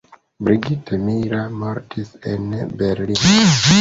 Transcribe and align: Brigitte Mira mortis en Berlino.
Brigitte 0.47 0.97
Mira 1.03 1.43
mortis 1.59 2.11
en 2.33 2.49
Berlino. 2.81 3.37